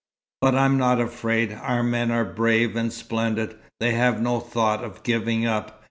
[0.41, 1.53] But I'm not afraid.
[1.53, 3.55] Our men are brave, and splendid.
[3.79, 5.79] They have no thought of giving up.